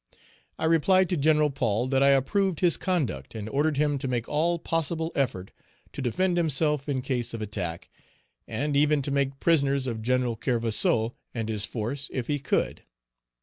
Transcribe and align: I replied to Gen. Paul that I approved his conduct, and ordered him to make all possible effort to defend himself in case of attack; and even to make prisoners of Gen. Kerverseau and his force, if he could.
I 0.57 0.65
replied 0.65 1.09
to 1.09 1.15
Gen. 1.15 1.51
Paul 1.51 1.87
that 1.89 2.01
I 2.01 2.07
approved 2.07 2.61
his 2.61 2.75
conduct, 2.75 3.35
and 3.35 3.47
ordered 3.47 3.77
him 3.77 3.99
to 3.99 4.07
make 4.07 4.27
all 4.27 4.57
possible 4.57 5.11
effort 5.13 5.51
to 5.93 6.01
defend 6.01 6.37
himself 6.37 6.89
in 6.89 7.03
case 7.03 7.35
of 7.35 7.41
attack; 7.43 7.87
and 8.47 8.75
even 8.75 9.03
to 9.03 9.11
make 9.11 9.39
prisoners 9.39 9.85
of 9.85 10.01
Gen. 10.01 10.23
Kerverseau 10.37 11.13
and 11.35 11.49
his 11.49 11.65
force, 11.65 12.09
if 12.11 12.25
he 12.25 12.39
could. 12.39 12.81